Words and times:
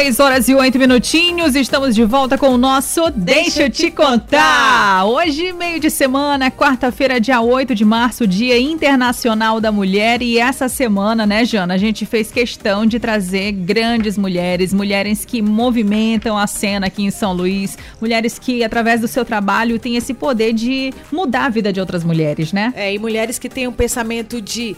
3 0.00 0.18
horas 0.18 0.48
e 0.48 0.54
8 0.54 0.78
minutinhos. 0.78 1.54
Estamos 1.54 1.94
de 1.94 2.06
volta 2.06 2.38
com 2.38 2.48
o 2.48 2.56
nosso 2.56 3.10
Deixa 3.10 3.64
eu 3.64 3.70
te 3.70 3.90
contar. 3.90 5.04
Hoje, 5.04 5.52
meio 5.52 5.78
de 5.78 5.90
semana, 5.90 6.50
quarta-feira, 6.50 7.20
dia 7.20 7.42
8 7.42 7.74
de 7.74 7.84
março, 7.84 8.26
Dia 8.26 8.58
Internacional 8.58 9.60
da 9.60 9.70
Mulher. 9.70 10.22
E 10.22 10.38
essa 10.38 10.70
semana, 10.70 11.26
né, 11.26 11.44
Jana, 11.44 11.74
a 11.74 11.76
gente 11.76 12.06
fez 12.06 12.32
questão 12.32 12.86
de 12.86 12.98
trazer 12.98 13.52
grandes 13.52 14.16
mulheres, 14.16 14.72
mulheres 14.72 15.26
que 15.26 15.42
movimentam 15.42 16.38
a 16.38 16.46
cena 16.46 16.86
aqui 16.86 17.02
em 17.02 17.10
São 17.10 17.34
Luís, 17.34 17.76
mulheres 18.00 18.38
que, 18.38 18.64
através 18.64 19.02
do 19.02 19.06
seu 19.06 19.22
trabalho, 19.22 19.78
têm 19.78 19.96
esse 19.96 20.14
poder 20.14 20.54
de 20.54 20.94
mudar 21.12 21.44
a 21.44 21.50
vida 21.50 21.70
de 21.70 21.78
outras 21.78 22.02
mulheres, 22.02 22.54
né? 22.54 22.72
É, 22.74 22.90
e 22.90 22.98
mulheres 22.98 23.38
que 23.38 23.50
têm 23.50 23.68
um 23.68 23.72
pensamento 23.72 24.40
de 24.40 24.74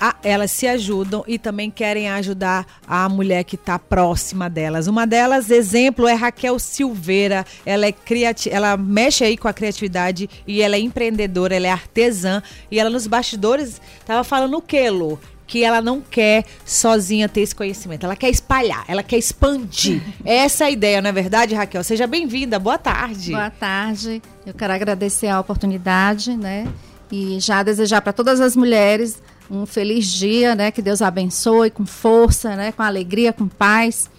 a, 0.00 0.16
elas 0.22 0.50
se 0.50 0.66
ajudam 0.66 1.24
e 1.26 1.38
também 1.38 1.70
querem 1.70 2.08
ajudar 2.10 2.66
a 2.86 3.08
mulher 3.08 3.44
que 3.44 3.56
está 3.56 3.78
próxima 3.78 4.48
delas. 4.48 4.86
Uma 4.86 5.06
delas, 5.06 5.50
exemplo, 5.50 6.06
é 6.06 6.14
Raquel 6.14 6.58
Silveira. 6.58 7.44
Ela 7.64 7.86
é 7.86 7.92
criati 7.92 8.50
ela 8.50 8.76
mexe 8.76 9.24
aí 9.24 9.36
com 9.36 9.48
a 9.48 9.52
criatividade 9.52 10.28
e 10.46 10.62
ela 10.62 10.76
é 10.76 10.80
empreendedora, 10.80 11.54
ela 11.54 11.66
é 11.66 11.70
artesã 11.70 12.42
e 12.70 12.78
ela 12.78 12.90
nos 12.90 13.06
bastidores 13.06 13.80
estava 14.00 14.24
falando 14.24 14.56
o 14.56 14.62
que, 14.62 14.88
Lu? 14.90 15.18
que 15.46 15.62
ela 15.62 15.80
não 15.80 16.00
quer 16.00 16.44
sozinha 16.64 17.28
ter 17.28 17.42
esse 17.42 17.54
conhecimento, 17.54 18.04
ela 18.04 18.16
quer 18.16 18.30
espalhar, 18.30 18.84
ela 18.88 19.02
quer 19.02 19.18
expandir. 19.18 20.02
Essa 20.24 20.64
é 20.64 20.66
a 20.68 20.70
ideia, 20.70 21.02
não 21.02 21.10
é 21.10 21.12
verdade, 21.12 21.54
Raquel? 21.54 21.84
Seja 21.84 22.06
bem-vinda, 22.06 22.58
boa 22.58 22.78
tarde. 22.78 23.32
Boa 23.32 23.50
tarde, 23.50 24.22
eu 24.46 24.54
quero 24.54 24.72
agradecer 24.72 25.28
a 25.28 25.38
oportunidade, 25.38 26.36
né? 26.36 26.66
E 27.12 27.38
já 27.38 27.62
desejar 27.62 28.00
para 28.00 28.12
todas 28.12 28.40
as 28.40 28.56
mulheres 28.56 29.22
um 29.50 29.66
feliz 29.66 30.06
dia, 30.06 30.54
né? 30.54 30.70
Que 30.70 30.82
Deus 30.82 31.02
abençoe 31.02 31.70
com 31.70 31.84
força, 31.84 32.56
né? 32.56 32.72
Com 32.72 32.82
alegria, 32.82 33.32
com 33.32 33.46
paz. 33.46 34.10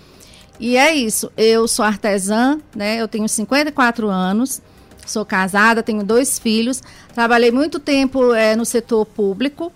E 0.60 0.78
é 0.78 0.94
isso. 0.94 1.32
Eu 1.36 1.68
sou 1.68 1.84
artesã, 1.84 2.60
né? 2.76 3.02
Eu 3.02 3.08
tenho 3.08 3.28
54 3.28 4.08
anos, 4.08 4.62
sou 5.06 5.26
casada, 5.26 5.84
tenho 5.84 6.04
dois 6.04 6.40
filhos. 6.40 6.82
Trabalhei 7.14 7.52
muito 7.52 7.80
tempo 7.80 8.34
é, 8.34 8.56
no 8.56 8.66
setor 8.66 9.06
público. 9.06 9.72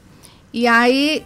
E 0.54 0.68
aí, 0.68 1.24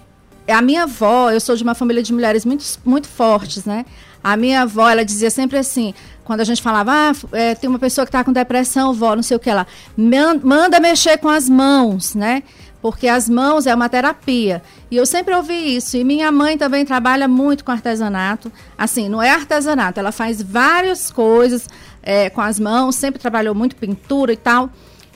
a 0.48 0.62
minha 0.62 0.84
avó, 0.84 1.32
eu 1.32 1.40
sou 1.40 1.56
de 1.56 1.64
uma 1.64 1.76
família 1.76 2.04
de 2.04 2.14
mulheres 2.14 2.46
muito, 2.46 2.66
muito 2.86 3.08
fortes, 3.08 3.66
né? 3.66 3.86
A 4.24 4.38
minha 4.38 4.62
avó, 4.62 4.90
ela 4.90 5.04
dizia 5.04 5.30
sempre 5.30 5.58
assim, 5.58 5.94
quando 6.24 6.40
a 6.40 6.44
gente 6.46 6.62
falava, 6.62 6.92
ah, 6.94 7.12
é, 7.34 7.56
tem 7.56 7.70
uma 7.70 7.80
pessoa 7.80 8.06
que 8.06 8.10
está 8.10 8.24
com 8.24 8.32
depressão, 8.32 8.94
vó, 8.94 9.16
não 9.16 9.24
sei 9.24 9.36
o 9.36 9.40
que 9.40 9.52
lá, 9.52 9.68
manda 9.98 10.80
mexer 10.80 11.18
com 11.18 11.28
as 11.28 11.50
mãos, 11.50 12.16
né? 12.16 12.44
Porque 12.84 13.08
as 13.08 13.30
mãos 13.30 13.66
é 13.66 13.74
uma 13.74 13.88
terapia. 13.88 14.62
E 14.92 14.98
eu 14.98 15.06
sempre 15.06 15.34
ouvi 15.34 15.78
isso. 15.78 15.96
E 15.96 16.04
minha 16.04 16.30
mãe 16.34 16.58
também 16.58 16.84
trabalha 16.84 17.30
muito 17.30 17.64
com 17.64 17.72
artesanato. 17.72 18.52
Assim, 18.78 19.08
não 19.08 19.24
é 19.24 19.30
artesanato, 19.30 20.02
ela 20.02 20.12
faz 20.12 20.42
várias 20.42 21.10
coisas 21.10 21.70
é, 22.04 22.30
com 22.30 22.42
as 22.42 22.60
mãos, 22.60 22.98
sempre 22.98 23.22
trabalhou 23.22 23.56
muito 23.56 23.78
pintura 23.78 24.34
e 24.34 24.36
tal. 24.36 24.70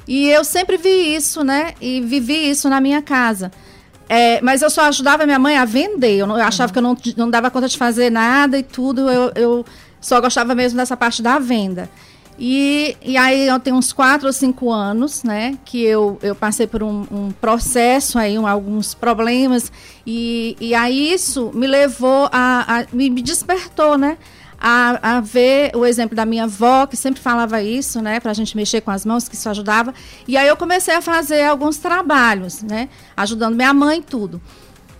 E 0.07 0.29
eu 0.29 0.45
sempre 0.45 0.77
vi 0.77 1.13
isso, 1.13 1.43
né? 1.43 1.73
E 1.81 1.99
vivi 1.99 2.49
isso 2.49 2.69
na 2.69 2.79
minha 2.79 3.01
casa. 3.01 3.51
É, 4.07 4.39
mas 4.41 4.61
eu 4.61 4.69
só 4.69 4.83
ajudava 4.83 5.25
minha 5.25 5.37
mãe 5.37 5.57
a 5.57 5.65
vender. 5.65 6.15
Eu, 6.15 6.25
não, 6.25 6.37
eu 6.37 6.45
achava 6.45 6.69
uhum. 6.69 6.95
que 6.95 7.09
eu 7.09 7.15
não, 7.15 7.25
não 7.25 7.29
dava 7.29 7.51
conta 7.51 7.67
de 7.67 7.77
fazer 7.77 8.09
nada 8.09 8.57
e 8.57 8.63
tudo. 8.63 9.09
Eu, 9.09 9.33
eu 9.35 9.65
só 9.99 10.21
gostava 10.21 10.55
mesmo 10.55 10.77
dessa 10.77 10.95
parte 10.95 11.21
da 11.21 11.37
venda. 11.37 11.89
E, 12.39 12.95
e 13.01 13.17
aí 13.17 13.47
eu 13.47 13.59
tenho 13.59 13.75
uns 13.75 13.91
quatro 13.91 14.27
ou 14.27 14.33
cinco 14.33 14.71
anos, 14.71 15.23
né, 15.23 15.57
que 15.65 15.83
eu, 15.83 16.19
eu 16.21 16.35
passei 16.35 16.67
por 16.67 16.83
um, 16.83 17.07
um 17.11 17.31
processo 17.31 18.19
aí, 18.19 18.37
um, 18.37 18.45
alguns 18.45 18.93
problemas, 18.93 19.71
e, 20.05 20.55
e 20.59 20.75
aí 20.75 21.11
isso 21.11 21.51
me 21.53 21.65
levou 21.65 22.29
a, 22.31 22.81
a 22.81 22.85
me, 22.93 23.09
despertou, 23.09 23.97
né, 23.97 24.19
a, 24.59 25.17
a, 25.17 25.19
ver 25.19 25.75
o 25.75 25.83
exemplo 25.83 26.15
da 26.15 26.25
minha 26.27 26.43
avó, 26.43 26.85
que 26.85 26.95
sempre 26.95 27.19
falava 27.19 27.61
isso, 27.63 28.01
né, 28.03 28.19
para 28.19 28.29
a 28.29 28.35
gente 28.35 28.55
mexer 28.55 28.81
com 28.81 28.91
as 28.91 29.03
mãos, 29.03 29.27
que 29.27 29.33
isso 29.33 29.49
ajudava. 29.49 29.91
E 30.27 30.37
aí 30.37 30.47
eu 30.47 30.55
comecei 30.55 30.93
a 30.93 31.01
fazer 31.01 31.43
alguns 31.43 31.77
trabalhos, 31.77 32.61
né, 32.61 32.87
ajudando 33.15 33.55
minha 33.55 33.73
mãe 33.73 33.97
e 33.97 34.03
tudo. 34.03 34.39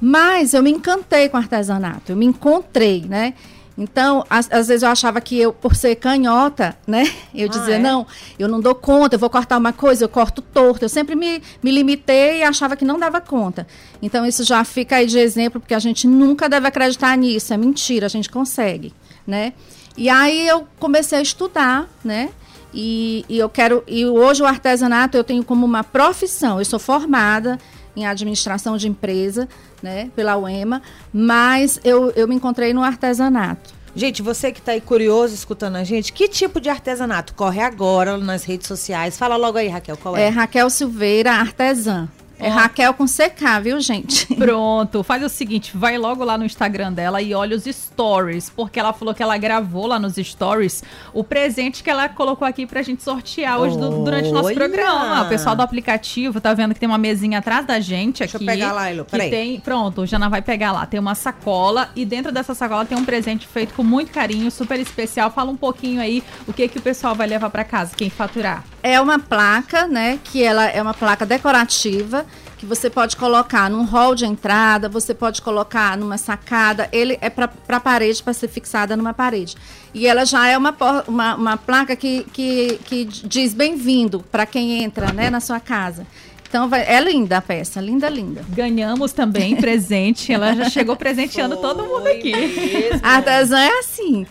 Mas 0.01 0.56
eu 0.56 0.63
me 0.63 0.72
encantei 0.72 1.29
com 1.29 1.38
artesanato, 1.38 2.12
eu 2.12 2.16
me 2.16 2.25
encontrei, 2.25 3.06
né? 3.07 3.33
Então, 3.77 4.25
às, 4.27 4.51
às, 4.51 4.67
vezes 4.67 4.81
eu 4.81 4.89
achava 4.89 5.21
que 5.21 5.38
eu, 5.39 5.53
por 5.53 5.75
ser 5.75 5.95
canhota, 5.95 6.75
né? 6.88 7.03
Eu 7.33 7.45
ah, 7.45 7.51
dizia, 7.51 7.75
é? 7.75 7.79
não, 7.79 8.07
eu 8.39 8.47
não 8.47 8.59
dou 8.59 8.73
conta, 8.73 9.15
eu 9.15 9.19
vou 9.19 9.29
cortar 9.29 9.57
uma 9.57 9.71
coisa, 9.71 10.03
eu 10.03 10.09
corto 10.09 10.41
torto. 10.41 10.83
Eu 10.83 10.89
sempre 10.89 11.15
me, 11.15 11.41
me 11.61 11.69
limitei 11.69 12.39
e 12.39 12.43
achava 12.43 12.75
que 12.75 12.83
não 12.83 12.97
dava 12.97 13.21
conta. 13.21 13.67
Então, 14.01 14.25
isso 14.25 14.43
já 14.43 14.63
fica 14.63 14.95
aí 14.95 15.05
de 15.05 15.19
exemplo, 15.19 15.61
porque 15.61 15.75
a 15.75 15.79
gente 15.79 16.07
nunca 16.07 16.49
deve 16.49 16.67
acreditar 16.67 17.15
nisso. 17.15 17.53
É 17.53 17.57
mentira, 17.57 18.07
a 18.07 18.09
gente 18.09 18.31
consegue, 18.31 18.91
né? 19.27 19.53
E 19.95 20.09
aí 20.09 20.47
eu 20.47 20.67
comecei 20.79 21.19
a 21.19 21.21
estudar, 21.21 21.88
né? 22.03 22.29
E, 22.73 23.25
e 23.29 23.38
eu 23.38 23.49
quero. 23.49 23.83
E 23.88 24.05
hoje 24.05 24.41
o 24.41 24.45
artesanato 24.45 25.17
eu 25.17 25.23
tenho 25.23 25.44
como 25.44 25.65
uma 25.65 25.83
profissão. 25.83 26.59
Eu 26.59 26.65
sou 26.65 26.79
formada 26.79 27.59
em 27.97 28.06
administração 28.06 28.78
de 28.78 28.88
empresa, 28.88 29.50
né, 29.81 30.12
pela 30.16 30.38
UEMA, 30.38 30.81
mas 31.12 31.80
eu, 31.84 32.12
eu 32.12 32.28
me 32.28 32.35
encontrei 32.35 32.74
no 32.74 32.84
artesanato. 32.84 33.75
Gente, 33.96 34.22
você 34.22 34.52
que 34.52 34.59
está 34.59 34.74
aí 34.74 34.81
curioso 34.81 35.34
escutando 35.34 35.75
a 35.78 35.84
gente, 35.84 36.13
que 36.13 36.28
tipo 36.28 36.62
de 36.62 36.69
artesanato? 36.69 37.34
Corre 37.34 37.62
agora 37.62 38.16
nas 38.16 38.44
redes 38.44 38.68
sociais. 38.68 39.18
Fala 39.18 39.36
logo 39.36 39.57
aí, 39.57 39.68
Raquel, 39.68 39.97
qual 39.97 40.16
é? 40.16 40.28
É 40.28 40.30
Raquel 40.30 40.69
Silveira, 40.69 41.31
artesã. 41.31 42.07
É 42.40 42.50
Raquel 42.50 42.94
com 42.94 43.06
CK, 43.06 43.62
viu, 43.64 43.80
gente? 43.80 44.28
Pronto. 44.36 45.03
Faz 45.03 45.24
o 45.24 45.30
seguinte, 45.30 45.75
vai 45.75 45.98
logo 45.98 46.24
lá 46.24 46.38
no 46.38 46.46
Instagram 46.46 46.94
dela 46.94 47.22
e 47.22 47.34
olha 47.34 47.56
os 47.56 47.64
stories, 47.64 48.50
porque 48.50 48.80
ela 48.80 48.94
falou 48.94 49.14
que 49.14 49.24
ela 49.24 49.38
gravou 49.38 49.88
lá 49.88 50.00
nos 50.00 50.16
stories 50.16 50.84
o 51.14 51.24
presente 51.24 51.84
que 51.84 51.90
ela 51.90 52.08
colocou 52.08 52.48
aqui 52.48 52.68
pra 52.68 52.81
gente 52.81 53.03
sortear 53.03 53.59
hoje 53.59 53.78
do, 53.78 54.03
durante 54.03 54.30
o 54.30 54.34
nosso 54.34 54.53
programa. 54.53 55.24
O 55.24 55.30
pessoal 55.30 55.56
do 55.56 55.62
aplicativo 55.62 56.40
tá 56.40 56.53
vendo 56.53 56.74
que 56.74 56.80
tem 56.80 56.88
uma 56.88 56.98
mesinha 56.98 57.40
atrás 57.40 57.66
da 57.66 57.80
gente 57.80 58.24
aqui. 58.24 58.38
Deixa 58.38 58.52
eu 58.52 58.58
pegar 58.58 58.72
lá, 58.72 58.92
Elo. 58.92 59.06
Peraí. 59.06 59.30
Tem, 59.30 59.59
pronto, 59.59 60.06
Jana 60.06 60.30
vai 60.30 60.42
pegar 60.42 60.72
lá. 60.72 60.86
Tem 60.86 61.00
uma 61.00 61.16
sacola 61.16 61.90
e 61.96 62.06
dentro 62.06 62.31
dessa 62.31 62.54
sacola 62.54 62.86
tem 62.86 62.98
um 62.98 63.06
presente 63.06 63.48
feito 63.48 63.74
com 63.74 63.84
muito 63.84 64.12
carinho, 64.12 64.52
super 64.52 64.80
especial. 64.80 65.31
Fala 65.31 65.52
um 65.52 65.58
pouquinho 65.58 66.02
aí 66.02 66.24
o 66.48 66.54
que 66.54 66.68
que 66.68 66.78
o 66.78 66.81
pessoal 66.81 67.16
vai 67.16 67.28
levar 67.28 67.50
para 67.50 67.64
casa, 67.64 67.96
quem 67.96 68.09
faturar. 68.09 68.64
É 68.90 69.02
uma 69.02 69.20
placa, 69.20 69.86
né, 69.86 70.18
que 70.24 70.42
ela 70.42 70.66
é 70.66 70.81
uma 70.81 70.94
placa 70.94 71.25
decorativa 71.25 72.25
que 72.58 72.66
você 72.66 72.90
pode 72.90 73.18
colocar 73.18 73.70
num 73.70 73.84
hall 73.84 74.16
de 74.16 74.25
entrada, 74.25 74.88
você 74.88 75.14
pode 75.14 75.42
colocar 75.42 75.98
numa 75.98 76.18
sacada, 76.18 76.88
ele 76.94 77.18
é 77.20 77.30
para 77.30 77.52
a 77.68 77.80
parede, 77.81 78.24
para 78.24 78.31
ser 78.31 78.48
fixada 78.48 78.96
numa 78.96 79.14
parede. 79.14 79.58
E 79.94 80.08
ela 80.08 80.25
já 80.25 80.48
é 80.48 80.58
uma, 80.58 80.74
uma, 81.06 81.36
uma 81.36 81.58
placa 81.58 81.98
que, 81.98 82.24
que, 82.31 82.80
que 82.86 83.03
diz 83.03 83.53
bem-vindo 83.53 84.24
para 84.31 84.46
quem 84.46 84.81
entra 84.81 85.12
né, 85.12 85.30
na 85.30 85.42
sua 85.42 85.59
casa. 85.59 86.08
Então 86.47 86.69
vai, 86.69 86.81
é 86.88 87.00
linda 87.02 87.38
a 87.38 87.41
peça, 87.41 87.81
linda, 87.81 88.08
linda. 88.09 88.44
Ganhamos 88.50 89.12
também 89.12 89.56
presente. 89.59 90.31
Ela 90.31 90.56
já 90.56 90.69
chegou 90.69 90.96
presenteando 90.96 91.56
Foi 91.56 91.62
todo 91.63 91.84
mundo 91.85 92.08
aqui. 92.08 92.31
Mesmo. 92.31 93.00
A 93.03 93.09
artesã 93.16 93.59
é 93.59 93.80
assim. 93.80 94.25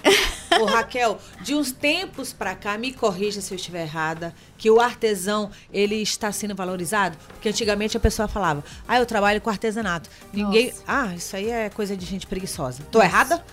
Ô, 0.58 0.64
Raquel, 0.64 1.18
de 1.42 1.54
uns 1.54 1.70
tempos 1.72 2.32
para 2.32 2.54
cá, 2.54 2.78
me 2.78 2.92
corrija 2.92 3.40
se 3.42 3.52
eu 3.52 3.56
estiver 3.56 3.82
errada, 3.82 4.34
que 4.56 4.70
o 4.70 4.80
artesão 4.80 5.50
ele 5.70 5.96
está 5.96 6.32
sendo 6.32 6.54
valorizado, 6.54 7.18
porque 7.28 7.48
antigamente 7.50 7.96
a 7.96 8.00
pessoa 8.00 8.26
falava: 8.26 8.64
"Ah, 8.88 8.98
eu 8.98 9.04
trabalho 9.04 9.40
com 9.40 9.50
artesanato". 9.50 10.08
Ninguém, 10.32 10.68
Nossa. 10.68 10.82
ah, 10.86 11.14
isso 11.14 11.36
aí 11.36 11.50
é 11.50 11.68
coisa 11.68 11.94
de 11.96 12.06
gente 12.06 12.26
preguiçosa. 12.26 12.82
Tô 12.90 12.98
Nossa. 12.98 13.10
errada? 13.10 13.44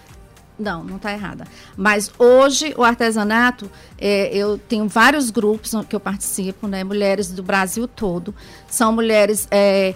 Não, 0.63 0.83
não 0.83 0.95
está 0.95 1.11
errada. 1.11 1.45
Mas 1.75 2.09
hoje 2.17 2.73
o 2.77 2.83
artesanato, 2.83 3.69
é, 3.99 4.35
eu 4.35 4.57
tenho 4.57 4.87
vários 4.87 5.29
grupos 5.29 5.73
que 5.89 5.95
eu 5.95 5.99
participo, 5.99 6.67
né? 6.67 6.83
Mulheres 6.83 7.29
do 7.31 7.43
Brasil 7.43 7.87
todo. 7.87 8.33
São 8.67 8.93
mulheres 8.93 9.45
é, 9.51 9.93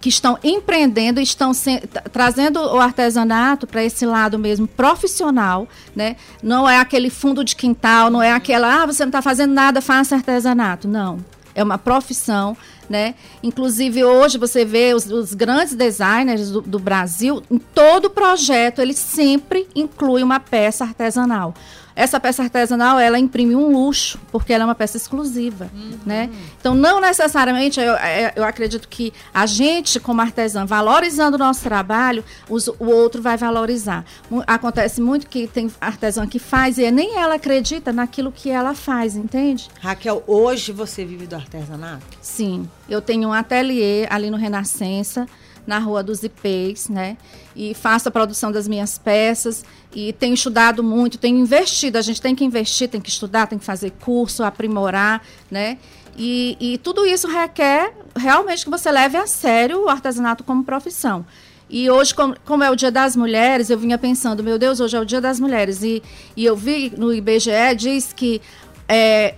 que 0.00 0.08
estão 0.08 0.36
empreendendo, 0.42 1.20
estão 1.20 1.54
se, 1.54 1.80
trazendo 2.12 2.60
o 2.60 2.80
artesanato 2.80 3.66
para 3.66 3.84
esse 3.84 4.04
lado 4.04 4.38
mesmo 4.38 4.66
profissional, 4.66 5.68
né? 5.94 6.16
Não 6.42 6.68
é 6.68 6.78
aquele 6.78 7.10
fundo 7.10 7.44
de 7.44 7.54
quintal, 7.54 8.10
não 8.10 8.22
é 8.22 8.32
aquela, 8.32 8.82
ah, 8.82 8.86
você 8.86 9.04
não 9.04 9.10
está 9.10 9.22
fazendo 9.22 9.52
nada, 9.52 9.80
faça 9.80 10.16
artesanato. 10.16 10.88
Não. 10.88 11.18
É 11.54 11.62
uma 11.62 11.78
profissão 11.78 12.56
né? 12.88 13.14
Inclusive 13.42 14.04
hoje 14.04 14.38
você 14.38 14.64
vê 14.64 14.94
os, 14.94 15.06
os 15.10 15.34
grandes 15.34 15.74
designers 15.74 16.50
do, 16.50 16.60
do, 16.62 16.78
Brasil, 16.78 17.42
em 17.50 17.58
todo 17.58 18.10
projeto 18.10 18.80
ele 18.80 18.94
sempre 18.94 19.66
inclui 19.74 20.22
uma 20.22 20.40
peça 20.40 20.84
artesanal. 20.84 21.54
Essa 21.98 22.20
peça 22.20 22.44
artesanal, 22.44 22.96
ela 23.00 23.18
imprime 23.18 23.56
um 23.56 23.72
luxo, 23.72 24.20
porque 24.30 24.52
ela 24.52 24.62
é 24.62 24.66
uma 24.66 24.74
peça 24.76 24.96
exclusiva, 24.96 25.68
uhum. 25.74 25.98
né? 26.06 26.30
Então, 26.60 26.72
não 26.72 27.00
necessariamente, 27.00 27.80
eu, 27.80 27.94
é, 27.94 28.32
eu 28.36 28.44
acredito 28.44 28.86
que 28.88 29.12
a 29.34 29.46
gente, 29.46 29.98
como 29.98 30.20
artesã, 30.20 30.64
valorizando 30.64 31.34
o 31.34 31.38
nosso 31.38 31.60
trabalho, 31.64 32.24
os, 32.48 32.68
o 32.68 32.84
outro 32.84 33.20
vai 33.20 33.36
valorizar. 33.36 34.04
Acontece 34.46 35.00
muito 35.00 35.26
que 35.26 35.48
tem 35.48 35.68
artesã 35.80 36.24
que 36.24 36.38
faz 36.38 36.78
e 36.78 36.88
nem 36.88 37.16
ela 37.16 37.34
acredita 37.34 37.92
naquilo 37.92 38.30
que 38.30 38.48
ela 38.48 38.74
faz, 38.74 39.16
entende? 39.16 39.68
Raquel, 39.80 40.22
hoje 40.24 40.70
você 40.70 41.04
vive 41.04 41.26
do 41.26 41.34
artesanato? 41.34 42.06
Sim, 42.22 42.68
eu 42.88 43.02
tenho 43.02 43.30
um 43.30 43.32
ateliê 43.32 44.06
ali 44.08 44.30
no 44.30 44.36
Renascença, 44.36 45.26
na 45.68 45.78
Rua 45.78 46.02
dos 46.02 46.22
Ipês, 46.22 46.88
né? 46.88 47.18
E 47.54 47.74
faço 47.74 48.08
a 48.08 48.10
produção 48.10 48.50
das 48.50 48.66
minhas 48.66 48.96
peças 48.96 49.62
e 49.94 50.14
tenho 50.14 50.32
estudado 50.32 50.82
muito, 50.82 51.18
tenho 51.18 51.38
investido. 51.38 51.98
A 51.98 52.02
gente 52.02 52.22
tem 52.22 52.34
que 52.34 52.42
investir, 52.42 52.88
tem 52.88 53.02
que 53.02 53.10
estudar, 53.10 53.46
tem 53.46 53.58
que 53.58 53.64
fazer 53.66 53.92
curso, 54.00 54.42
aprimorar, 54.42 55.22
né? 55.50 55.76
E, 56.16 56.56
e 56.58 56.78
tudo 56.78 57.04
isso 57.04 57.28
requer 57.28 57.92
realmente 58.16 58.64
que 58.64 58.70
você 58.70 58.90
leve 58.90 59.18
a 59.18 59.26
sério 59.26 59.84
o 59.84 59.88
artesanato 59.90 60.42
como 60.42 60.64
profissão. 60.64 61.24
E 61.68 61.90
hoje, 61.90 62.14
como, 62.14 62.64
é 62.64 62.70
o 62.70 62.74
Dia 62.74 62.90
das 62.90 63.14
Mulheres, 63.14 63.68
eu 63.68 63.78
vinha 63.78 63.98
pensando, 63.98 64.42
meu 64.42 64.58
Deus, 64.58 64.80
hoje 64.80 64.96
é 64.96 65.00
o 65.00 65.04
Dia 65.04 65.20
das 65.20 65.38
Mulheres. 65.38 65.82
E, 65.82 66.02
e 66.34 66.46
eu 66.46 66.56
vi 66.56 66.90
no 66.96 67.12
IBGE, 67.12 67.74
diz 67.76 68.10
que 68.14 68.40
é, 68.88 69.34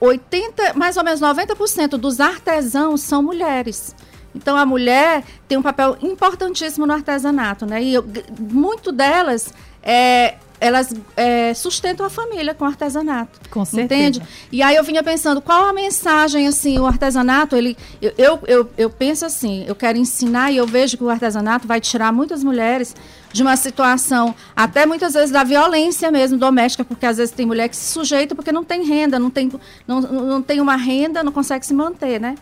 80, 0.00 0.72
mais 0.72 0.96
ou 0.96 1.04
menos 1.04 1.20
90% 1.20 1.98
dos 1.98 2.18
artesãos 2.18 3.02
são 3.02 3.22
mulheres. 3.22 3.94
Então 4.34 4.56
a 4.56 4.64
mulher 4.64 5.24
tem 5.48 5.58
um 5.58 5.62
papel 5.62 5.96
importantíssimo 6.02 6.86
no 6.86 6.92
artesanato, 6.92 7.66
né? 7.66 7.82
E 7.82 7.94
eu, 7.94 8.04
muito 8.38 8.92
delas 8.92 9.52
é, 9.82 10.34
elas 10.60 10.92
é, 11.16 11.54
sustentam 11.54 12.04
a 12.04 12.10
família 12.10 12.54
com 12.54 12.64
artesanato. 12.66 13.40
Com 13.50 13.64
certeza. 13.64 13.84
Entende? 13.84 14.22
E 14.52 14.62
aí 14.62 14.76
eu 14.76 14.84
vinha 14.84 15.02
pensando, 15.02 15.40
qual 15.40 15.64
a 15.64 15.72
mensagem, 15.72 16.46
assim, 16.46 16.78
o 16.78 16.86
artesanato, 16.86 17.56
ele... 17.56 17.76
Eu, 18.00 18.12
eu, 18.18 18.40
eu, 18.46 18.70
eu, 18.76 18.90
penso 18.90 19.24
assim, 19.24 19.64
eu 19.66 19.74
quero 19.74 19.96
ensinar 19.96 20.52
e 20.52 20.58
eu 20.58 20.66
vejo 20.66 20.98
que 20.98 21.02
o 21.02 21.08
artesanato 21.08 21.66
vai 21.66 21.80
tirar 21.80 22.12
muitas 22.12 22.44
mulheres 22.44 22.94
de 23.32 23.42
uma 23.42 23.56
situação, 23.56 24.34
até 24.54 24.84
muitas 24.84 25.14
vezes 25.14 25.30
da 25.30 25.44
violência 25.44 26.10
mesmo 26.10 26.36
doméstica, 26.36 26.84
porque 26.84 27.06
às 27.06 27.16
vezes 27.16 27.32
tem 27.32 27.46
mulher 27.46 27.68
que 27.68 27.76
se 27.76 27.92
sujeita 27.92 28.34
porque 28.34 28.50
não 28.50 28.64
tem 28.64 28.84
renda, 28.84 29.18
não 29.18 29.30
tem, 29.30 29.50
não, 29.86 30.00
não 30.00 30.42
tem 30.42 30.60
uma 30.60 30.76
renda, 30.76 31.22
não 31.22 31.30
consegue 31.30 31.64
se 31.64 31.72
manter, 31.72 32.20
né? 32.20 32.34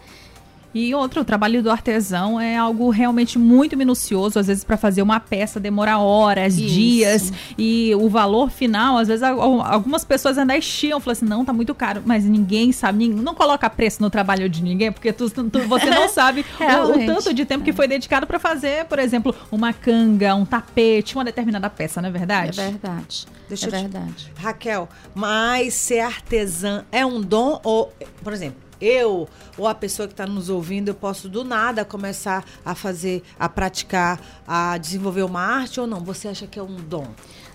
E 0.74 0.94
outro, 0.94 1.22
o 1.22 1.24
trabalho 1.24 1.62
do 1.62 1.70
artesão 1.70 2.38
é 2.38 2.56
algo 2.56 2.90
realmente 2.90 3.38
muito 3.38 3.76
minucioso. 3.76 4.38
Às 4.38 4.46
vezes, 4.48 4.64
para 4.64 4.76
fazer 4.76 5.00
uma 5.00 5.18
peça 5.18 5.58
demora 5.58 5.98
horas, 5.98 6.58
Isso. 6.58 6.74
dias. 6.74 7.32
E 7.56 7.94
o 7.94 8.08
valor 8.08 8.50
final, 8.50 8.98
às 8.98 9.08
vezes, 9.08 9.22
algumas 9.22 10.04
pessoas 10.04 10.36
ainda 10.36 10.56
estiam, 10.56 11.00
falam 11.00 11.12
assim: 11.12 11.24
não, 11.24 11.44
tá 11.44 11.52
muito 11.52 11.74
caro. 11.74 12.02
Mas 12.04 12.24
ninguém 12.24 12.70
sabe, 12.70 13.08
não 13.08 13.34
coloca 13.34 13.68
preço 13.70 14.02
no 14.02 14.10
trabalho 14.10 14.48
de 14.48 14.62
ninguém, 14.62 14.92
porque 14.92 15.12
tu, 15.12 15.30
tu 15.30 15.60
você 15.66 15.86
não 15.86 16.08
sabe 16.10 16.44
o, 16.60 16.90
o, 16.90 17.06
tanto 17.06 17.32
de 17.32 17.44
tempo 17.44 17.64
que 17.64 17.72
foi 17.72 17.88
dedicado 17.88 18.26
para 18.26 18.38
fazer, 18.38 18.84
por 18.84 18.98
exemplo, 18.98 19.34
uma 19.50 19.72
canga, 19.72 20.34
um 20.34 20.44
tapete, 20.44 21.14
uma 21.14 21.24
determinada 21.24 21.70
peça, 21.70 22.02
não 22.02 22.08
é 22.08 22.12
verdade? 22.12 22.60
É 22.60 22.70
verdade. 22.70 23.26
Deixa 23.48 23.66
é 23.68 23.70
verdade. 23.70 24.30
Te... 24.34 24.42
Raquel, 24.42 24.88
mas 25.14 25.74
ser 25.74 26.00
artesã 26.00 26.84
é 26.92 27.04
um 27.04 27.20
dom 27.20 27.58
ou, 27.64 27.92
por 28.22 28.32
exemplo, 28.32 28.67
eu 28.80 29.28
ou 29.56 29.66
a 29.66 29.74
pessoa 29.74 30.06
que 30.06 30.14
está 30.14 30.26
nos 30.26 30.48
ouvindo, 30.48 30.88
eu 30.88 30.94
posso 30.94 31.28
do 31.28 31.44
nada 31.44 31.84
começar 31.84 32.44
a 32.64 32.74
fazer, 32.74 33.22
a 33.38 33.48
praticar, 33.48 34.20
a 34.46 34.78
desenvolver 34.78 35.22
uma 35.22 35.40
arte 35.40 35.80
ou 35.80 35.86
não? 35.86 36.00
Você 36.00 36.28
acha 36.28 36.46
que 36.46 36.58
é 36.58 36.62
um 36.62 36.76
dom? 36.76 37.06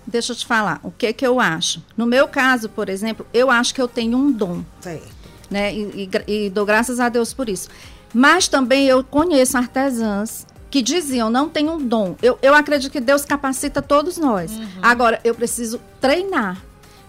Deixa 0.06 0.34
eu 0.34 0.36
te 0.36 0.46
falar, 0.46 0.80
o 0.84 0.92
que 0.92 1.14
que 1.14 1.26
eu 1.26 1.40
acho? 1.40 1.82
No 1.96 2.06
meu 2.06 2.28
caso, 2.28 2.68
por 2.68 2.90
exemplo, 2.90 3.26
eu 3.34 3.50
acho 3.50 3.74
que 3.74 3.82
eu 3.82 3.88
tenho 3.88 4.18
um 4.18 4.32
dom. 4.32 4.64
Certo. 4.82 5.08
Né? 5.50 5.74
E, 5.74 6.10
e, 6.28 6.46
e 6.46 6.50
dou 6.50 6.66
graças 6.66 7.00
a 7.00 7.08
Deus 7.10 7.34
por 7.34 7.48
isso. 7.48 7.70
Mas 8.14 8.48
também 8.48 8.88
eu 8.88 9.04
conheço 9.04 9.58
artesãs 9.58 10.46
que 10.70 10.82
diziam 10.82 11.30
não 11.30 11.48
tem 11.48 11.70
um 11.70 11.78
dom. 11.78 12.16
Eu, 12.22 12.38
eu 12.42 12.54
acredito 12.54 12.92
que 12.92 13.00
Deus 13.00 13.24
capacita 13.24 13.82
todos 13.82 14.18
nós. 14.18 14.52
Uhum. 14.52 14.68
Agora, 14.82 15.20
eu 15.24 15.36
preciso 15.36 15.80
treinar. 16.02 16.62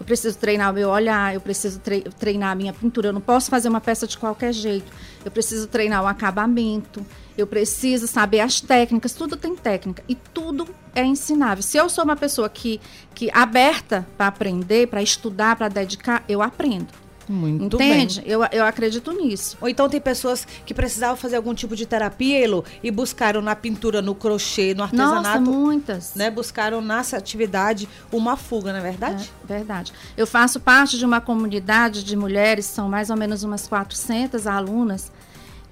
Eu 0.05 0.07
preciso 0.07 0.37
treinar 0.37 0.69
o 0.69 0.73
meu 0.75 0.89
olhar, 0.89 1.33
eu 1.33 1.41
preciso 1.41 1.81
treinar 2.19 2.51
a 2.51 2.55
minha 2.55 2.71
pintura. 2.71 3.07
Eu 3.07 3.13
não 3.13 3.19
posso 3.19 3.49
fazer 3.49 3.67
uma 3.67 3.81
peça 3.81 4.05
de 4.05 4.15
qualquer 4.15 4.53
jeito. 4.53 4.85
Eu 5.25 5.31
preciso 5.31 5.65
treinar 5.67 6.03
o 6.03 6.05
acabamento. 6.05 7.03
Eu 7.35 7.47
preciso 7.47 8.05
saber 8.05 8.41
as 8.41 8.61
técnicas. 8.61 9.13
Tudo 9.13 9.35
tem 9.35 9.55
técnica 9.55 10.03
e 10.07 10.13
tudo 10.13 10.67
é 10.93 11.03
ensinável. 11.03 11.63
Se 11.63 11.77
eu 11.77 11.89
sou 11.89 12.03
uma 12.03 12.15
pessoa 12.15 12.47
que, 12.47 12.79
que 13.15 13.31
aberta 13.33 14.05
para 14.15 14.27
aprender, 14.27 14.89
para 14.89 15.01
estudar, 15.01 15.55
para 15.55 15.69
dedicar, 15.69 16.23
eu 16.29 16.39
aprendo. 16.39 17.04
Muito 17.27 17.75
Entende? 17.75 18.21
Bem. 18.21 18.31
Eu, 18.31 18.41
eu 18.51 18.65
acredito 18.65 19.11
nisso. 19.11 19.57
Ou 19.59 19.67
então 19.67 19.89
tem 19.89 19.99
pessoas 19.99 20.47
que 20.65 20.73
precisavam 20.73 21.15
fazer 21.15 21.35
algum 21.35 21.53
tipo 21.53 21.75
de 21.75 21.85
terapia, 21.85 22.43
Elo, 22.43 22.63
e 22.83 22.91
buscaram 22.91 23.41
na 23.41 23.55
pintura, 23.55 24.01
no 24.01 24.13
crochê, 24.13 24.73
no 24.73 24.83
artesanato. 24.83 25.39
Nossa, 25.39 25.39
muitas. 25.39 26.15
Né, 26.15 26.29
buscaram 26.29 26.81
nessa 26.81 27.17
atividade 27.17 27.89
uma 28.11 28.37
fuga, 28.37 28.71
não 28.71 28.79
é 28.79 28.83
verdade? 28.83 29.31
É, 29.43 29.47
verdade. 29.53 29.93
Eu 30.15 30.27
faço 30.27 30.59
parte 30.59 30.97
de 30.97 31.05
uma 31.05 31.19
comunidade 31.19 32.03
de 32.03 32.15
mulheres, 32.15 32.65
são 32.65 32.87
mais 32.87 33.09
ou 33.09 33.17
menos 33.17 33.43
umas 33.43 33.67
400 33.67 34.45
alunas, 34.47 35.11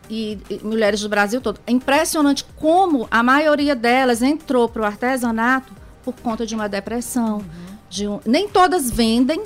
e, 0.10 0.38
e 0.50 0.60
mulheres 0.64 1.02
do 1.02 1.10
Brasil 1.10 1.40
todo. 1.40 1.60
É 1.66 1.72
impressionante 1.72 2.46
como 2.58 3.08
a 3.10 3.24
maioria 3.24 3.76
delas 3.76 4.22
entrou 4.22 4.68
para 4.68 4.82
o 4.82 4.86
artesanato 4.86 5.74
por 6.04 6.14
conta 6.16 6.46
de 6.46 6.54
uma 6.54 6.68
depressão. 6.68 7.38
Uhum. 7.38 7.74
De 7.90 8.08
um, 8.08 8.20
nem 8.26 8.50
todas 8.50 8.90
vendem, 8.90 9.44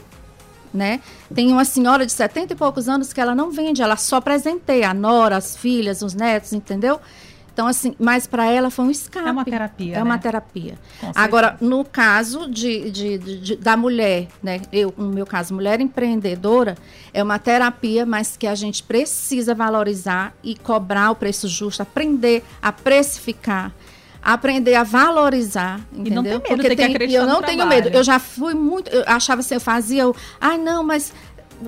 né? 0.74 1.00
Tem 1.34 1.52
uma 1.52 1.66
senhora 1.66 2.06
de 2.06 2.12
70 2.12 2.54
e 2.54 2.56
poucos 2.56 2.88
anos 2.88 3.14
que 3.14 3.22
ela 3.22 3.36
não 3.36 3.52
vende, 3.52 3.82
ela 3.82 3.98
só 3.98 4.22
presenteia 4.22 4.90
a 4.90 4.94
nora, 4.94 5.38
as 5.38 5.56
filhas, 5.56 6.02
os 6.02 6.14
netos, 6.14 6.54
entendeu? 6.54 7.00
Então, 7.58 7.66
assim, 7.66 7.96
mas 7.98 8.28
para 8.28 8.46
ela 8.46 8.70
foi 8.70 8.86
um 8.86 8.92
escape. 8.92 9.28
É 9.28 9.32
uma 9.32 9.44
terapia. 9.44 9.94
É 9.94 9.98
né? 9.98 10.04
uma 10.04 10.20
terapia. 10.20 10.78
Agora, 11.16 11.58
no 11.60 11.84
caso 11.84 12.48
de, 12.48 12.92
de, 12.92 13.18
de, 13.18 13.56
da 13.56 13.76
mulher, 13.76 14.28
né? 14.44 14.62
Eu, 14.72 14.94
no 14.96 15.08
meu 15.08 15.26
caso, 15.26 15.56
mulher 15.56 15.82
empreendedora, 15.82 16.78
é 17.12 17.24
uma 17.24 17.40
terapia, 17.40 18.06
mas 18.06 18.38
que 18.38 18.46
a 18.46 18.54
gente 18.54 18.84
precisa 18.84 19.56
valorizar 19.56 20.36
e 20.44 20.56
cobrar 20.56 21.10
o 21.10 21.16
preço 21.16 21.48
justo, 21.48 21.82
aprender 21.82 22.44
a 22.62 22.72
precificar 22.72 23.74
aprender 24.28 24.76
a 24.76 24.84
valorizar, 24.84 25.80
entendeu? 25.90 26.12
E 26.12 26.16
não 26.16 26.24
tem 26.24 26.34
medo, 26.34 26.48
Porque 26.48 26.76
tem, 26.76 27.14
eu 27.14 27.26
não 27.26 27.42
tenho 27.42 27.66
medo. 27.66 27.88
Eu 27.88 28.04
já 28.04 28.20
fui 28.20 28.54
muito, 28.54 28.90
eu 28.92 29.06
achava 29.08 29.40
assim, 29.40 29.54
eu 29.54 29.62
fazia, 29.62 30.04
eu, 30.04 30.14
ai 30.42 30.58
não, 30.58 30.84
mas 30.84 31.14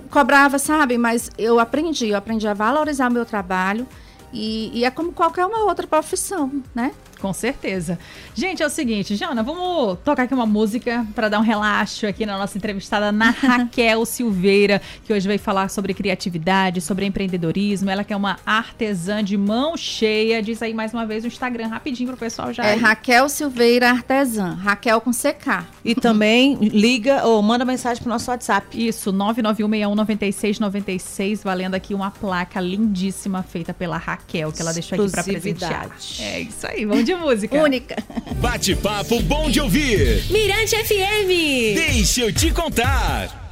cobrava, 0.09 0.59
sabe? 0.59 0.97
Mas 0.97 1.31
eu 1.37 1.57
aprendi, 1.57 2.09
eu 2.09 2.17
aprendi 2.17 2.45
a 2.49 2.53
valorizar 2.53 3.09
meu 3.09 3.25
trabalho 3.25 3.87
e, 4.33 4.77
e 4.77 4.83
é 4.83 4.91
como 4.91 5.13
qualquer 5.13 5.45
uma 5.45 5.63
outra 5.63 5.87
profissão, 5.87 6.51
né? 6.75 6.91
Com 7.19 7.33
certeza. 7.33 7.99
Gente, 8.33 8.63
é 8.63 8.65
o 8.65 8.69
seguinte, 8.69 9.13
Jana, 9.15 9.43
vamos 9.43 9.99
tocar 10.05 10.23
aqui 10.23 10.33
uma 10.33 10.45
música 10.45 11.05
para 11.13 11.27
dar 11.27 11.39
um 11.39 11.43
relaxo 11.43 12.07
aqui 12.07 12.25
na 12.25 12.37
nossa 12.37 12.57
entrevistada 12.57 13.11
na 13.11 13.31
Raquel 13.41 14.05
Silveira, 14.05 14.81
que 15.05 15.11
hoje 15.11 15.27
vai 15.27 15.37
falar 15.37 15.69
sobre 15.69 15.93
criatividade, 15.93 16.79
sobre 16.79 17.05
empreendedorismo. 17.05 17.89
Ela 17.89 18.05
que 18.05 18.13
é 18.13 18.15
uma 18.15 18.37
artesã 18.45 19.21
de 19.23 19.37
mão 19.37 19.75
cheia. 19.75 20.41
Diz 20.41 20.61
aí 20.61 20.73
mais 20.73 20.93
uma 20.93 21.05
vez 21.05 21.25
o 21.25 21.27
Instagram 21.27 21.67
rapidinho 21.67 22.07
pro 22.09 22.17
pessoal 22.17 22.53
já. 22.53 22.63
É 22.63 22.73
aí. 22.73 22.79
Raquel 22.79 23.27
Silveira 23.27 23.89
Artesã. 23.89 24.53
Raquel 24.53 25.01
com 25.01 25.11
CK. 25.11 25.65
E 25.83 25.95
também 25.95 26.55
liga 26.55 27.25
ou 27.25 27.41
manda 27.41 27.65
mensagem 27.65 28.01
pro 28.01 28.09
nosso 28.09 28.31
WhatsApp. 28.31 28.87
Isso, 28.87 29.11
991619696, 29.11 31.41
valendo 31.43 31.75
aqui 31.75 31.93
uma 31.93 32.11
placa 32.11 32.61
lindíssima 32.61 33.43
feita 33.43 33.73
pela 33.73 33.97
Raquel, 33.97 34.51
que 34.51 34.61
ela 34.61 34.71
deixou 34.71 35.01
aqui 35.01 35.11
para 35.11 35.23
presentear. 35.23 35.89
É 36.19 36.41
isso 36.41 36.65
aí, 36.65 36.85
vamos 36.85 37.08
de 37.09 37.15
música. 37.15 37.63
Única. 37.63 37.95
Bate-papo 38.35 39.19
bom 39.21 39.49
de 39.49 39.59
ouvir. 39.59 40.25
Mirante 40.29 40.75
FM. 40.75 41.75
Deixa 41.75 42.21
eu 42.21 42.31
te 42.31 42.51
contar. 42.51 43.49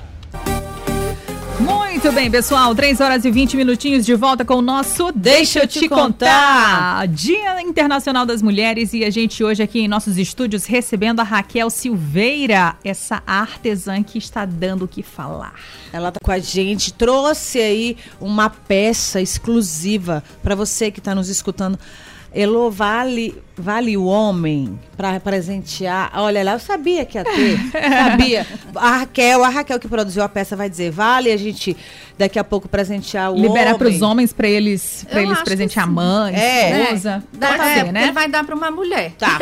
Muito 1.60 2.12
bem, 2.12 2.30
pessoal. 2.30 2.76
3 2.76 3.02
horas 3.02 3.26
e 3.26 3.32
20 3.32 3.58
minutinhos 3.58 4.06
de 4.06 4.14
volta 4.14 4.46
com 4.46 4.58
o 4.58 4.62
nosso 4.62 5.12
Deixa, 5.12 5.62
Deixa 5.62 5.64
eu 5.64 5.68
te 5.68 5.90
contar. 5.90 7.00
contar. 7.00 7.08
Dia 7.08 7.60
Internacional 7.64 8.28
das 8.28 8.44
Mulheres 8.44 8.94
e 8.94 9.04
a 9.04 9.10
gente 9.10 9.44
hoje 9.44 9.64
aqui 9.64 9.80
em 9.80 9.88
nossos 9.88 10.20
estúdios 10.20 10.66
recebendo 10.66 11.20
a 11.20 11.24
Raquel 11.24 11.72
Silveira, 11.72 12.76
essa 12.84 13.24
artesã 13.26 14.04
que 14.04 14.20
está 14.20 14.46
dando 14.46 14.86
o 14.86 14.88
que 14.88 15.02
falar. 15.02 15.56
Ela 15.92 16.12
tá 16.12 16.20
com 16.24 16.32
a 16.32 16.38
gente, 16.38 16.94
trouxe 16.94 17.60
aí 17.60 17.98
uma 18.22 18.52
peça 18.52 19.20
exclusiva 19.20 20.24
para 20.44 20.54
você 20.54 20.92
que 20.92 21.00
está 21.00 21.16
nos 21.16 21.28
escutando. 21.28 21.80
Elo, 22.32 22.70
vale 22.70 23.47
vale 23.58 23.98
o 23.98 24.06
homem 24.06 24.80
para 24.96 25.20
presentear. 25.20 26.12
Olha 26.16 26.44
lá, 26.44 26.54
eu 26.54 26.60
sabia 26.60 27.06
que 27.06 27.18
ia 27.18 27.24
ter. 27.24 27.60
sabia. 27.72 28.48
A 28.76 28.98
Raquel, 29.00 29.44
a 29.44 29.50
Raquel 29.50 29.80
que 29.80 29.88
produziu 29.88 30.24
a 30.24 30.30
peça 30.30 30.56
vai 30.56 30.70
dizer, 30.70 30.92
vale 30.92 31.32
a 31.32 31.38
gente 31.38 31.76
daqui 32.18 32.40
a 32.40 32.44
pouco 32.44 32.68
presentear 32.68 33.32
o 33.32 33.36
Liberar 33.36 33.68
homem. 33.68 33.78
para 33.78 33.88
os 33.90 34.02
homens 34.02 34.34
para 34.34 34.48
eles, 34.48 35.06
pra 35.10 35.22
Eu 35.22 35.28
eles 35.28 35.40
presentear 35.42 35.86
a 35.86 35.90
mãe, 35.90 36.34
É. 36.36 36.84
esposa. 36.86 37.24
Dá, 37.32 37.48
Pode 37.50 37.62
é, 37.62 37.76
ser, 37.86 37.92
né? 37.92 38.04
ele 38.04 38.12
vai 38.12 38.28
dar 38.28 38.44
para 38.44 38.56
uma 38.56 38.72
mulher. 38.72 39.12
Tá. 39.20 39.38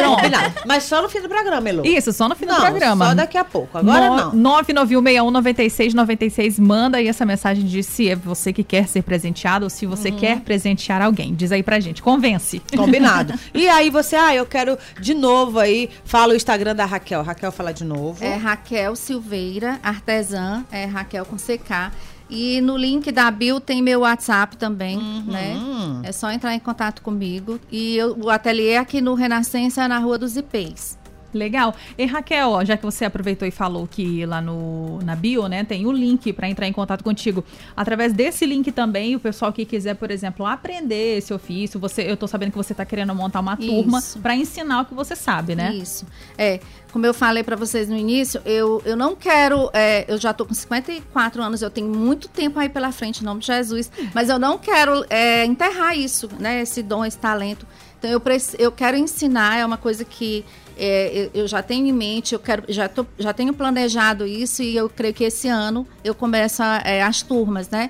Mas 0.65 0.83
só 0.83 1.01
no 1.01 1.07
fim 1.09 1.21
do 1.21 1.29
programa, 1.29 1.69
Elu. 1.69 1.85
Isso, 1.85 2.11
só 2.11 2.27
no 2.27 2.35
fim 2.35 2.45
do 2.45 2.51
Não, 2.53 2.59
programa. 2.61 3.07
só 3.07 3.13
daqui 3.15 3.37
a 3.37 3.45
pouco. 3.45 3.77
Agora 3.77 4.09
não. 4.09 4.31
991619696. 4.61 6.59
Manda 6.59 6.97
aí 6.97 7.07
essa 7.07 7.25
mensagem 7.25 7.63
de 7.65 7.81
se 7.83 8.09
é 8.09 8.15
você 8.15 8.51
que 8.53 8.63
quer 8.63 8.87
ser 8.87 9.03
presenteado 9.03 9.65
ou 9.65 9.69
se 9.69 9.85
você 9.85 10.09
Uhum. 10.09 10.17
quer 10.17 10.39
presentear 10.41 11.01
alguém. 11.01 11.33
Diz 11.33 11.51
aí 11.51 11.63
pra 11.63 11.79
gente. 11.79 12.01
Convence. 12.01 12.61
Combinado. 12.75 13.33
e 13.53 13.67
aí 13.69 13.89
você, 13.89 14.04
ah, 14.13 14.35
eu 14.35 14.45
quero 14.45 14.77
de 14.99 15.13
novo 15.13 15.57
aí, 15.57 15.89
fala 16.03 16.33
o 16.33 16.35
Instagram 16.35 16.75
da 16.75 16.83
Raquel. 16.85 17.23
Raquel 17.23 17.49
fala 17.53 17.73
de 17.73 17.85
novo. 17.85 18.21
É 18.21 18.35
Raquel 18.35 18.93
Silveira, 18.97 19.79
artesã, 19.81 20.65
é 20.69 20.83
Raquel 20.83 21.25
com 21.25 21.37
CK. 21.37 21.93
E 22.29 22.59
no 22.59 22.75
link 22.75 23.11
da 23.11 23.29
bio 23.29 23.59
tem 23.59 23.81
meu 23.83 23.99
WhatsApp 24.01 24.57
também, 24.57 24.97
né? 25.27 25.55
É 26.03 26.11
só 26.11 26.31
entrar 26.31 26.53
em 26.55 26.59
contato 26.59 27.01
comigo. 27.03 27.59
E 27.71 27.95
eu- 27.95 28.17
o 28.19 28.29
ateliê 28.31 28.71
é 28.71 28.77
aqui 28.79 28.99
no 28.99 29.13
Renascença, 29.13 29.87
na 29.87 29.99
Rua 29.99 30.17
dos 30.17 30.35
Ipês. 30.35 30.97
Legal. 31.35 31.75
E 31.97 32.05
Raquel, 32.05 32.49
ó, 32.49 32.63
já 32.63 32.77
que 32.77 32.83
você 32.83 33.03
aproveitou 33.03 33.45
e 33.45 33.51
falou 33.51 33.85
que 33.85 34.25
lá 34.25 34.41
no, 34.41 34.99
na 35.03 35.15
bio, 35.15 35.47
né, 35.47 35.65
tem 35.65 35.85
o 35.85 35.91
link 35.91 36.31
para 36.31 36.49
entrar 36.49 36.65
em 36.65 36.71
contato 36.71 37.03
contigo. 37.03 37.43
Através 37.75 38.13
desse 38.13 38.45
link 38.45 38.71
também, 38.71 39.15
o 39.15 39.19
pessoal 39.19 39.51
que 39.51 39.65
quiser, 39.65 39.95
por 39.95 40.09
exemplo, 40.09 40.45
aprender 40.45 41.17
esse 41.17 41.33
ofício, 41.33 41.77
você, 41.79 42.09
eu 42.09 42.15
tô 42.15 42.25
sabendo 42.25 42.51
que 42.51 42.57
você 42.57 42.73
tá 42.73 42.85
querendo 42.85 43.13
montar 43.13 43.41
uma 43.41 43.57
turma 43.57 43.99
Isso. 43.99 44.19
para 44.19 44.33
ensinar 44.33 44.81
o 44.81 44.85
que 44.85 44.93
você 44.93 45.15
sabe, 45.15 45.55
né? 45.55 45.73
Isso. 45.73 46.05
É, 46.37 46.61
como 46.93 47.05
eu 47.05 47.13
falei 47.13 47.43
para 47.43 47.57
vocês 47.57 47.89
no 47.89 47.97
início, 47.97 48.41
eu, 48.45 48.81
eu 48.85 48.95
não 48.95 49.13
quero. 49.13 49.69
é, 49.73 50.05
eu 50.07 50.17
já 50.17 50.33
tô 50.33 50.45
com 50.45 50.53
54 50.53 51.43
anos, 51.43 51.61
eu 51.61 51.69
tenho 51.69 51.89
muito 51.89 52.29
tempo 52.29 52.57
aí 52.57 52.69
pela 52.69 52.93
frente, 52.93 53.21
em 53.21 53.25
nome 53.25 53.41
de 53.41 53.47
Jesus, 53.47 53.91
mas 54.13 54.29
eu 54.29 54.39
não 54.39 54.57
quero 54.57 55.05
é, 55.09 55.43
enterrar 55.43 55.97
isso, 55.97 56.29
né? 56.39 56.61
Esse 56.61 56.81
dom, 56.81 57.03
esse 57.03 57.17
talento. 57.17 57.67
Então 57.99 58.09
eu, 58.09 58.21
eu 58.59 58.71
quero 58.71 58.95
ensinar, 58.95 59.57
é 59.57 59.65
uma 59.65 59.77
coisa 59.77 60.05
que 60.05 60.45
é, 60.77 61.29
eu, 61.33 61.41
eu 61.41 61.47
já 61.47 61.61
tenho 61.61 61.87
em 61.87 61.91
mente, 61.93 62.33
eu 62.33 62.39
quero, 62.39 62.63
já, 62.69 62.87
tô, 62.87 63.05
já 63.17 63.33
tenho 63.33 63.53
planejado 63.53 64.25
isso 64.25 64.61
e 64.63 64.75
eu 64.75 64.89
creio 64.89 65.13
que 65.13 65.23
esse 65.23 65.47
ano 65.47 65.85
eu 66.03 66.13
começo 66.15 66.61
a, 66.63 66.81
é, 66.83 67.01
as 67.03 67.21
turmas, 67.21 67.69
né? 67.69 67.89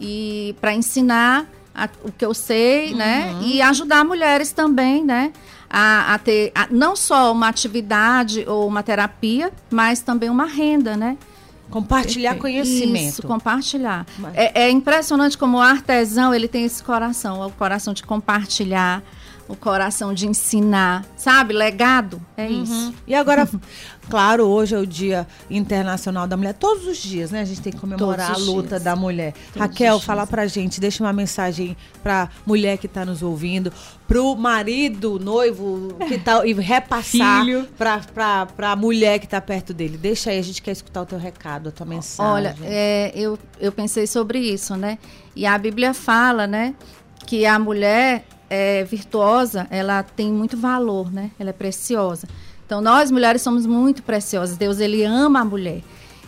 E 0.00 0.54
para 0.60 0.74
ensinar 0.74 1.46
a- 1.74 1.88
o 2.04 2.10
que 2.12 2.24
eu 2.24 2.34
sei, 2.34 2.94
né? 2.94 3.34
E 3.42 3.62
ajudar 3.62 4.04
mulheres 4.04 4.52
também, 4.52 5.04
né? 5.04 5.32
A, 5.68 6.14
a 6.14 6.18
ter 6.18 6.52
a- 6.54 6.68
não 6.70 6.94
só 6.94 7.32
uma 7.32 7.48
atividade 7.48 8.44
ou 8.46 8.66
uma 8.66 8.82
terapia, 8.82 9.52
mas 9.70 10.00
também 10.00 10.30
uma 10.30 10.46
renda, 10.46 10.96
né? 10.96 11.16
Compartilhar 11.70 12.36
conhecimento. 12.36 13.08
Isso, 13.14 13.22
compartilhar. 13.22 14.06
Mas- 14.18 14.34
É, 14.36 14.64
é 14.64 14.70
impressionante 14.70 15.36
como 15.36 15.56
o 15.56 15.60
artesão 15.60 16.32
ele 16.34 16.46
tem 16.46 16.64
esse 16.64 16.82
coração, 16.82 17.44
o 17.44 17.50
coração 17.50 17.92
de 17.94 18.02
compartilhar, 18.04 19.02
o 19.48 19.54
coração 19.54 20.14
de 20.14 20.26
ensinar, 20.26 21.04
sabe? 21.16 21.52
Legado, 21.52 22.20
é 22.36 22.48
isso. 22.48 22.94
E 23.06 23.14
agora, 23.14 23.48
claro, 24.08 24.46
hoje 24.46 24.74
é 24.74 24.78
o 24.78 24.86
Dia 24.86 25.26
Internacional 25.50 26.26
da 26.26 26.36
Mulher. 26.36 26.54
Todos 26.54 26.86
os 26.86 26.96
dias, 26.96 27.30
né? 27.30 27.42
A 27.42 27.44
gente 27.44 27.60
tem 27.60 27.72
que 27.72 27.78
comemorar 27.78 28.32
a 28.32 28.36
luta 28.38 28.68
dias. 28.68 28.82
da 28.82 28.96
mulher. 28.96 29.32
Todos 29.52 29.60
Raquel, 29.60 30.00
fala 30.00 30.26
pra 30.26 30.46
gente, 30.46 30.80
deixa 30.80 31.04
uma 31.04 31.12
mensagem 31.12 31.76
pra 32.02 32.30
mulher 32.46 32.78
que 32.78 32.88
tá 32.88 33.04
nos 33.04 33.22
ouvindo, 33.22 33.72
pro 34.08 34.34
marido, 34.34 35.18
noivo, 35.18 35.94
que 36.08 36.18
tá 36.18 36.44
e 36.46 36.54
repassar 36.54 37.44
Filho. 37.44 37.68
pra, 37.76 37.98
pra, 37.98 38.46
pra 38.46 38.76
mulher 38.76 39.18
que 39.18 39.28
tá 39.28 39.40
perto 39.40 39.74
dele. 39.74 39.98
Deixa 39.98 40.30
aí, 40.30 40.38
a 40.38 40.42
gente 40.42 40.62
quer 40.62 40.72
escutar 40.72 41.02
o 41.02 41.06
teu 41.06 41.18
recado, 41.18 41.68
a 41.68 41.72
tua 41.72 41.86
mensagem. 41.86 42.32
Olha, 42.32 42.56
é, 42.62 43.12
eu, 43.14 43.38
eu 43.60 43.70
pensei 43.70 44.06
sobre 44.06 44.38
isso, 44.38 44.74
né? 44.74 44.98
E 45.36 45.44
a 45.44 45.56
Bíblia 45.58 45.92
fala, 45.92 46.46
né, 46.46 46.74
que 47.26 47.44
a 47.44 47.58
mulher 47.58 48.24
é, 48.54 48.84
virtuosa, 48.84 49.66
ela 49.68 50.04
tem 50.04 50.30
muito 50.30 50.56
valor, 50.56 51.12
né? 51.12 51.32
Ela 51.40 51.50
é 51.50 51.52
preciosa. 51.52 52.28
Então, 52.64 52.80
nós 52.80 53.10
mulheres 53.10 53.42
somos 53.42 53.66
muito 53.66 54.00
preciosas. 54.02 54.56
Deus, 54.56 54.78
ele 54.78 55.02
ama 55.02 55.40
a 55.40 55.44
mulher. 55.44 55.82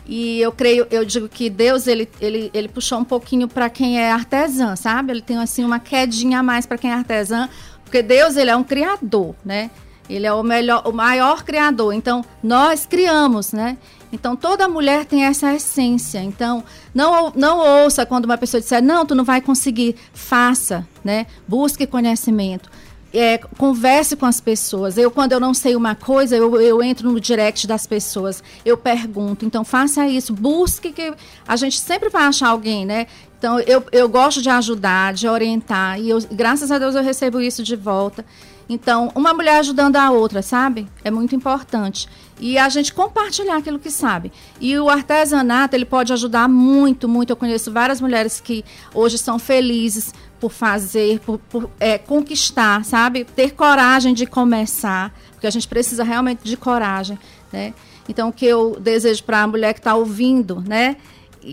E 0.04 0.40
eu 0.40 0.50
creio, 0.50 0.86
eu 0.90 1.04
digo 1.04 1.28
que 1.28 1.48
Deus, 1.48 1.86
ele, 1.86 2.08
ele, 2.20 2.50
ele 2.52 2.68
puxou 2.68 2.98
um 2.98 3.04
pouquinho 3.04 3.46
para 3.46 3.70
quem 3.70 4.00
é 4.00 4.10
artesã, 4.10 4.74
sabe? 4.74 5.12
Ele 5.12 5.22
tem, 5.22 5.38
assim, 5.38 5.64
uma 5.64 5.78
quedinha 5.78 6.40
a 6.40 6.42
mais 6.42 6.66
para 6.66 6.76
quem 6.76 6.90
é 6.90 6.94
artesã, 6.94 7.48
porque 7.84 8.02
Deus, 8.02 8.36
ele 8.36 8.50
é 8.50 8.56
um 8.56 8.64
criador, 8.64 9.36
né? 9.44 9.70
Ele 10.10 10.26
é 10.26 10.32
o 10.32 10.42
melhor, 10.42 10.82
o 10.84 10.92
maior 10.92 11.44
criador. 11.44 11.92
Então, 11.92 12.24
nós 12.42 12.86
criamos, 12.86 13.52
né? 13.52 13.78
Então, 14.16 14.34
toda 14.34 14.66
mulher 14.66 15.04
tem 15.04 15.24
essa 15.24 15.54
essência. 15.54 16.22
Então, 16.22 16.64
não, 16.94 17.30
não 17.36 17.84
ouça 17.84 18.06
quando 18.06 18.24
uma 18.24 18.38
pessoa 18.38 18.60
disser, 18.60 18.82
não, 18.82 19.04
tu 19.04 19.14
não 19.14 19.24
vai 19.24 19.42
conseguir. 19.42 19.94
Faça, 20.14 20.86
né? 21.04 21.26
Busque 21.46 21.86
conhecimento. 21.86 22.70
É, 23.12 23.38
converse 23.38 24.16
com 24.16 24.24
as 24.24 24.40
pessoas. 24.40 24.96
Eu, 24.96 25.10
quando 25.10 25.32
eu 25.32 25.40
não 25.40 25.52
sei 25.52 25.76
uma 25.76 25.94
coisa, 25.94 26.34
eu, 26.34 26.58
eu 26.60 26.82
entro 26.82 27.12
no 27.12 27.20
direct 27.20 27.66
das 27.66 27.86
pessoas, 27.86 28.42
eu 28.64 28.76
pergunto. 28.76 29.44
Então, 29.44 29.64
faça 29.64 30.08
isso. 30.08 30.32
Busque 30.32 30.92
que 30.92 31.12
a 31.46 31.56
gente 31.56 31.78
sempre 31.78 32.08
vai 32.08 32.24
achar 32.24 32.48
alguém, 32.48 32.86
né? 32.86 33.06
Então, 33.38 33.60
eu, 33.60 33.84
eu 33.92 34.08
gosto 34.08 34.40
de 34.40 34.48
ajudar, 34.48 35.12
de 35.12 35.28
orientar. 35.28 36.00
E 36.00 36.08
eu, 36.08 36.18
graças 36.32 36.72
a 36.72 36.78
Deus 36.78 36.94
eu 36.94 37.02
recebo 37.02 37.38
isso 37.38 37.62
de 37.62 37.76
volta. 37.76 38.24
Então, 38.68 39.12
uma 39.14 39.32
mulher 39.32 39.58
ajudando 39.60 39.96
a 39.96 40.10
outra, 40.10 40.42
sabe? 40.42 40.88
É 41.04 41.10
muito 41.10 41.34
importante. 41.34 42.08
E 42.40 42.58
a 42.58 42.68
gente 42.68 42.92
compartilhar 42.92 43.56
aquilo 43.56 43.78
que 43.78 43.90
sabe. 43.90 44.32
E 44.60 44.76
o 44.78 44.90
artesanato, 44.90 45.76
ele 45.76 45.84
pode 45.84 46.12
ajudar 46.12 46.48
muito, 46.48 47.08
muito. 47.08 47.30
Eu 47.30 47.36
conheço 47.36 47.72
várias 47.72 48.00
mulheres 48.00 48.40
que 48.40 48.64
hoje 48.92 49.18
são 49.18 49.38
felizes 49.38 50.12
por 50.40 50.50
fazer, 50.50 51.20
por, 51.20 51.38
por, 51.38 51.70
é, 51.78 51.96
conquistar, 51.96 52.84
sabe? 52.84 53.24
Ter 53.24 53.52
coragem 53.52 54.12
de 54.12 54.26
começar, 54.26 55.14
porque 55.32 55.46
a 55.46 55.50
gente 55.50 55.66
precisa 55.66 56.04
realmente 56.04 56.40
de 56.42 56.56
coragem, 56.56 57.18
né? 57.52 57.72
Então, 58.08 58.28
o 58.28 58.32
que 58.32 58.46
eu 58.46 58.78
desejo 58.78 59.22
para 59.24 59.42
a 59.42 59.46
mulher 59.46 59.72
que 59.72 59.80
está 59.80 59.94
ouvindo, 59.94 60.62
né? 60.66 60.96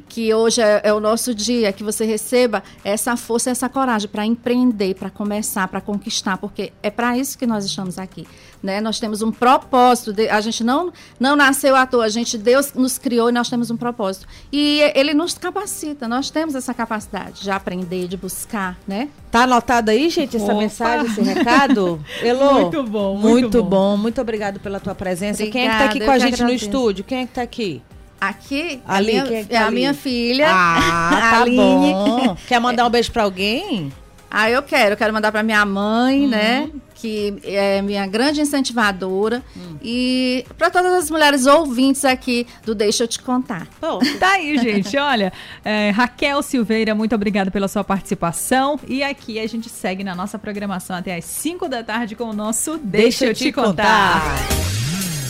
Que 0.09 0.33
hoje 0.33 0.61
é, 0.61 0.81
é 0.85 0.93
o 0.93 0.99
nosso 0.99 1.35
dia, 1.35 1.71
que 1.71 1.83
você 1.83 2.03
receba 2.05 2.63
essa 2.83 3.15
força, 3.15 3.49
essa 3.51 3.69
coragem 3.69 4.09
para 4.09 4.25
empreender, 4.25 4.95
para 4.95 5.09
começar, 5.09 5.67
para 5.67 5.79
conquistar, 5.81 6.37
porque 6.37 6.73
é 6.81 6.89
para 6.89 7.17
isso 7.17 7.37
que 7.37 7.45
nós 7.45 7.63
estamos 7.63 7.99
aqui, 7.99 8.27
né? 8.61 8.81
Nós 8.81 8.99
temos 8.99 9.21
um 9.21 9.31
propósito, 9.31 10.11
de- 10.13 10.29
a 10.29 10.41
gente 10.41 10.63
não 10.63 10.91
não 11.19 11.35
nasceu 11.35 11.75
à 11.75 11.85
toa, 11.85 12.05
a 12.05 12.09
gente 12.09 12.37
Deus 12.37 12.73
nos 12.73 12.97
criou 12.97 13.29
e 13.29 13.31
nós 13.31 13.49
temos 13.49 13.69
um 13.69 13.77
propósito. 13.77 14.27
E 14.51 14.79
ele 14.95 15.13
nos 15.13 15.35
capacita, 15.37 16.07
nós 16.07 16.29
temos 16.31 16.55
essa 16.55 16.73
capacidade 16.73 17.41
de 17.41 17.51
aprender, 17.51 18.07
de 18.07 18.17
buscar, 18.17 18.77
né? 18.87 19.09
Tá 19.29 19.43
anotado 19.43 19.91
aí, 19.91 20.09
gente, 20.09 20.35
essa 20.37 20.45
Opa. 20.45 20.55
mensagem, 20.55 21.05
esse 21.07 21.21
recado? 21.21 22.03
Elô? 22.23 22.53
Muito 22.61 22.83
bom, 22.83 23.15
Muito, 23.15 23.31
muito 23.41 23.63
bom. 23.63 23.69
bom. 23.69 23.97
Muito 23.97 24.19
obrigado 24.21 24.59
pela 24.59 24.79
tua 24.79 24.95
presença. 24.95 25.45
Quem 25.47 25.67
é 25.67 25.69
que 25.71 25.77
tá 25.77 25.85
aqui 25.85 25.97
Obrigada, 25.97 26.05
com 26.05 26.11
a 26.11 26.19
gente 26.19 26.39
no 26.39 26.45
agradeço. 26.45 26.65
estúdio? 26.65 27.03
Quem 27.03 27.19
é 27.19 27.25
que 27.27 27.33
tá 27.33 27.41
aqui? 27.41 27.81
Aqui 28.29 28.81
Ali, 28.87 29.11
é, 29.15 29.19
a 29.19 29.25
minha, 29.25 29.39
é 29.39 29.43
que 29.43 29.49
tá 29.49 29.55
é 29.55 29.57
a 29.57 29.65
ali? 29.67 29.75
minha 29.75 29.93
filha, 29.93 30.47
Ah, 30.49 31.09
tá 31.31 31.41
Aline. 31.41 31.57
bom. 31.93 32.37
Quer 32.47 32.59
mandar 32.59 32.85
um 32.85 32.89
beijo 32.89 33.11
pra 33.11 33.23
alguém? 33.23 33.91
Ah, 34.29 34.49
eu 34.49 34.63
quero. 34.63 34.93
Eu 34.93 34.97
quero 34.97 35.13
mandar 35.13 35.31
para 35.31 35.43
minha 35.43 35.63
mãe, 35.63 36.27
né? 36.27 36.67
Que 36.95 37.35
é 37.43 37.81
minha 37.83 38.07
grande 38.07 38.41
incentivadora. 38.41 39.43
E 39.83 40.43
para 40.57 40.71
todas 40.71 40.91
as 40.93 41.11
mulheres 41.11 41.45
ouvintes 41.45 42.03
aqui 42.03 42.47
do 42.65 42.73
Deixa 42.73 43.03
Eu 43.03 43.07
Te 43.07 43.19
Contar. 43.21 43.67
Bom, 43.79 43.99
Tá 44.19 44.31
aí, 44.31 44.57
gente. 44.63 44.97
Olha, 44.97 45.31
é, 45.63 45.91
Raquel 45.91 46.41
Silveira, 46.41 46.95
muito 46.95 47.13
obrigada 47.13 47.51
pela 47.51 47.67
sua 47.67 47.83
participação. 47.83 48.79
E 48.87 49.03
aqui 49.03 49.37
a 49.37 49.45
gente 49.47 49.69
segue 49.69 50.03
na 50.03 50.15
nossa 50.15 50.39
programação 50.39 50.95
até 50.95 51.15
às 51.15 51.25
5 51.25 51.67
da 51.69 51.83
tarde 51.83 52.15
com 52.15 52.23
o 52.23 52.33
nosso 52.33 52.79
Deixa, 52.81 53.25
Eu 53.25 53.33
Te 53.35 53.51
contar. 53.51 54.35